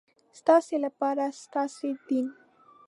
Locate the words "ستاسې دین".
1.43-2.25